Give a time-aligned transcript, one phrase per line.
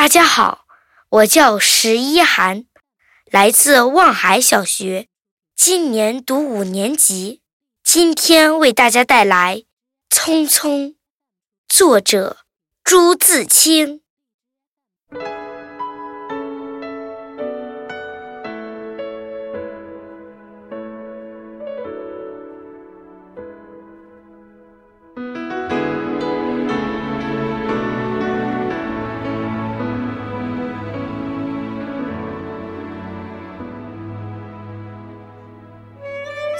[0.00, 0.64] 大家好，
[1.10, 2.64] 我叫石一涵，
[3.26, 5.08] 来自望海小学，
[5.54, 7.42] 今年读五年级。
[7.84, 9.56] 今天为大家带来
[10.08, 10.68] 《匆匆》，
[11.68, 12.38] 作者
[12.82, 13.99] 朱自清。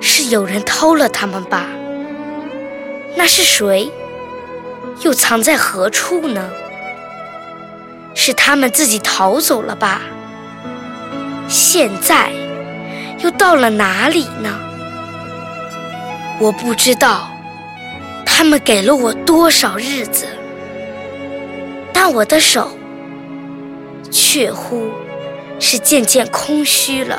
[0.00, 1.66] 是有人偷了他们吧？
[3.16, 3.90] 那是谁？
[5.02, 6.50] 又藏在何处呢？
[8.14, 10.00] 是他们自己逃走了吧？
[11.48, 12.30] 现在
[13.18, 14.50] 又到了哪里呢？
[16.38, 17.30] 我不知道，
[18.24, 20.26] 他们给了我多少日子，
[21.92, 22.76] 但我的手
[24.10, 24.90] 却乎
[25.58, 27.18] 是渐渐空虚了。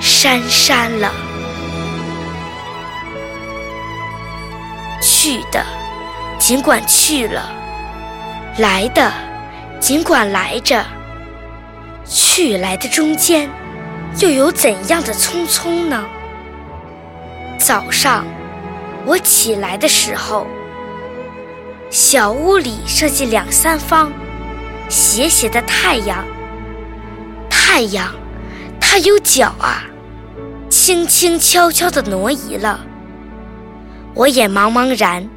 [0.00, 1.12] 姗姗了，
[5.00, 5.64] 去的
[6.38, 7.50] 尽管去了，
[8.58, 9.12] 来的
[9.80, 10.84] 尽管来着，
[12.04, 13.48] 去来的中间
[14.18, 16.04] 又有怎样的匆匆呢？
[17.58, 18.24] 早上
[19.06, 20.46] 我起来的时候，
[21.90, 24.12] 小屋里射进两三方
[24.88, 26.24] 斜斜的太阳，
[27.48, 28.12] 太阳
[28.94, 29.82] 它有脚啊！
[30.70, 32.78] 轻轻悄悄地挪移了，
[34.14, 35.28] 我也茫茫然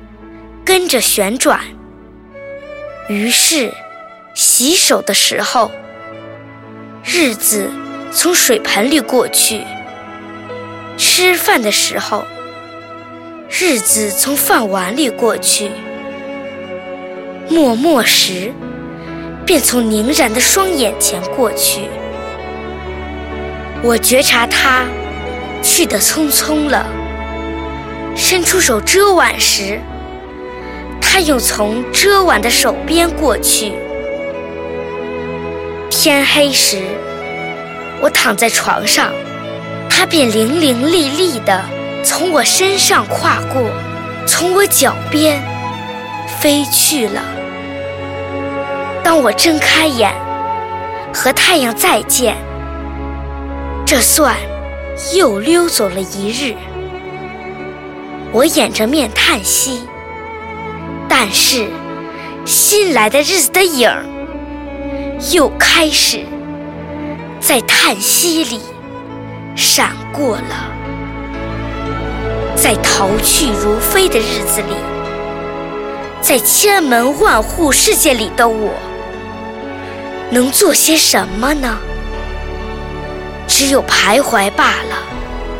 [0.63, 1.61] 跟着旋转。
[3.09, 3.73] 于是，
[4.35, 5.71] 洗手的时候，
[7.03, 7.71] 日子
[8.11, 9.63] 从水盆里过去；
[10.95, 12.25] 吃饭的时候，
[13.49, 15.71] 日子从饭碗里过去；
[17.49, 18.53] 默默时，
[19.47, 21.89] 便从凝然的双眼前过去。
[23.87, 24.83] 我觉察他。
[25.63, 26.85] 去得匆匆了，
[28.15, 29.81] 伸出手遮挽时，
[31.01, 33.73] 他又从遮挽的手边过去。
[35.89, 36.83] 天黑时，
[37.99, 39.11] 我躺在床上，
[39.89, 41.61] 他便伶伶俐俐地
[42.03, 43.71] 从我身上跨过，
[44.27, 45.41] 从我脚边
[46.39, 47.21] 飞去了。
[49.03, 50.13] 当我睁开眼，
[51.13, 52.37] 和太阳再见，
[53.87, 54.35] 这算。
[55.15, 56.55] 又溜走了一日，
[58.31, 59.87] 我掩着面叹息。
[61.07, 61.67] 但是
[62.45, 64.03] 新来的日子的影儿，
[65.31, 66.25] 又开始
[67.39, 68.59] 在叹息里
[69.55, 70.73] 闪过了。
[72.55, 74.73] 在逃去如飞的日子里，
[76.21, 78.73] 在千门万户世界里的我，
[80.31, 81.77] 能做些什么呢？
[83.47, 85.03] 只有徘徊罢了，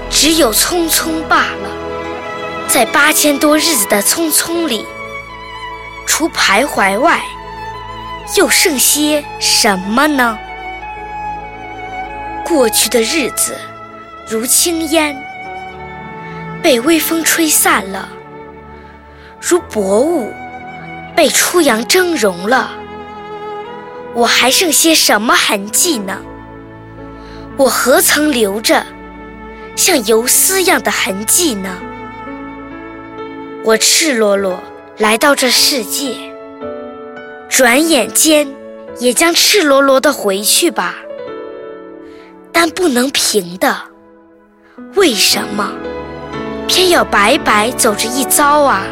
[0.10, 1.70] 只有匆匆罢了。
[2.68, 4.86] 在八千多日子的匆匆里，
[6.06, 7.22] 除徘徊外，
[8.36, 10.38] 又剩些什么呢？
[12.46, 13.58] 过去的日子
[14.28, 15.18] 如轻烟，
[16.62, 18.10] 被微风吹散了；
[19.40, 20.32] 如薄雾，
[21.16, 22.72] 被初阳蒸融了。
[24.14, 26.18] 我还剩些什么痕迹呢？
[27.58, 28.86] 我何曾留着
[29.76, 31.76] 像游丝样的痕迹呢？
[33.64, 34.62] 我赤裸裸
[35.00, 36.16] 来到这世界，
[37.50, 38.48] 转眼间
[39.00, 40.96] 也将赤裸裸的回去吧。
[42.52, 43.76] 但不能平的，
[44.96, 45.72] 为什么
[46.68, 48.84] 偏要白白走这一遭啊？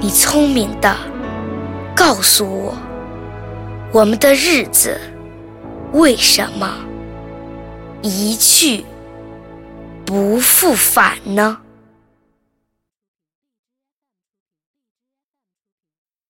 [0.00, 0.96] 你聪明的，
[1.94, 2.76] 告诉我，
[3.92, 4.98] 我们的日子
[5.92, 6.74] 为什么
[8.02, 8.84] 一去
[10.04, 11.58] 不复返呢？